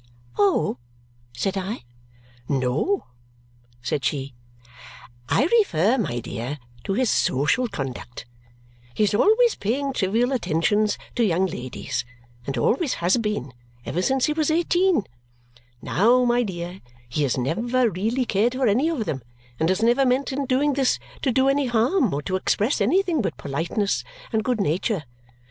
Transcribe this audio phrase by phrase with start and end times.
[0.35, 0.79] "Oh!"
[1.31, 1.83] said I.
[2.49, 3.05] "No,"
[3.83, 4.33] said she.
[5.29, 8.25] "I refer, my dear, to his social conduct.
[8.95, 12.03] He is always paying trivial attentions to young ladies,
[12.47, 13.53] and always has been,
[13.85, 15.03] ever since he was eighteen.
[15.83, 19.21] Now, my dear, he has never really cared for any one of them
[19.59, 23.21] and has never meant in doing this to do any harm or to express anything
[23.21, 25.03] but politeness and good nature.